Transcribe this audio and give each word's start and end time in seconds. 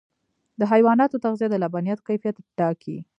د 0.59 0.61
حیواناتو 0.71 1.21
تغذیه 1.25 1.47
د 1.49 1.55
لبنیاتو 1.63 2.05
کیفیت 2.09 2.35
ټاکي. 2.57 2.97